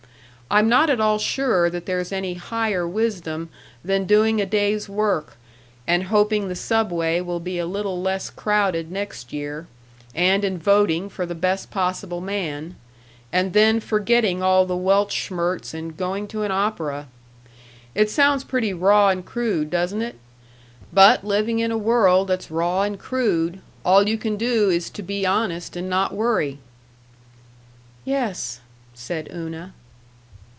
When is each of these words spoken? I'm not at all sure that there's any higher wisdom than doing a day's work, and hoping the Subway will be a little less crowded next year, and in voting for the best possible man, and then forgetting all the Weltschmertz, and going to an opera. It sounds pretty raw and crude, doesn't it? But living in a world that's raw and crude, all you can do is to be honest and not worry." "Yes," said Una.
I'm 0.53 0.67
not 0.67 0.89
at 0.89 0.99
all 0.99 1.17
sure 1.17 1.69
that 1.69 1.85
there's 1.85 2.11
any 2.11 2.33
higher 2.33 2.85
wisdom 2.85 3.47
than 3.85 4.03
doing 4.03 4.41
a 4.41 4.45
day's 4.45 4.89
work, 4.89 5.37
and 5.87 6.03
hoping 6.11 6.49
the 6.49 6.55
Subway 6.57 7.21
will 7.21 7.39
be 7.39 7.57
a 7.57 7.65
little 7.65 8.01
less 8.01 8.29
crowded 8.29 8.91
next 8.91 9.31
year, 9.31 9.67
and 10.13 10.43
in 10.43 10.57
voting 10.57 11.07
for 11.07 11.25
the 11.25 11.35
best 11.35 11.71
possible 11.71 12.19
man, 12.19 12.75
and 13.31 13.53
then 13.53 13.79
forgetting 13.79 14.43
all 14.43 14.65
the 14.65 14.75
Weltschmertz, 14.75 15.73
and 15.73 15.95
going 15.95 16.27
to 16.27 16.43
an 16.43 16.51
opera. 16.51 17.07
It 17.95 18.09
sounds 18.09 18.43
pretty 18.43 18.73
raw 18.73 19.07
and 19.07 19.25
crude, 19.25 19.69
doesn't 19.69 20.01
it? 20.01 20.17
But 20.91 21.23
living 21.23 21.59
in 21.59 21.71
a 21.71 21.77
world 21.77 22.27
that's 22.27 22.51
raw 22.51 22.81
and 22.81 22.99
crude, 22.99 23.61
all 23.85 24.05
you 24.09 24.17
can 24.17 24.35
do 24.35 24.69
is 24.69 24.89
to 24.89 25.01
be 25.01 25.25
honest 25.25 25.77
and 25.77 25.89
not 25.89 26.11
worry." 26.13 26.59
"Yes," 28.03 28.59
said 28.93 29.29
Una. 29.33 29.73